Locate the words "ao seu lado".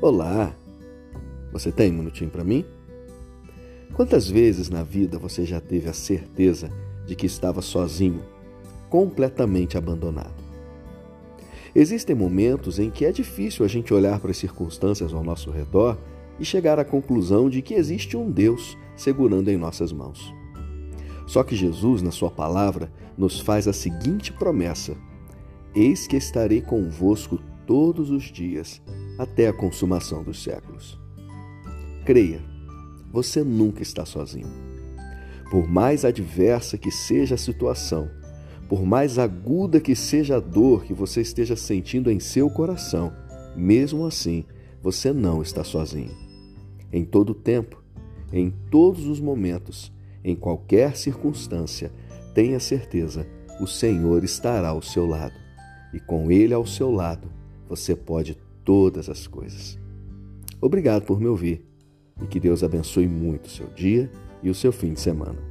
54.68-55.34, 56.52-57.28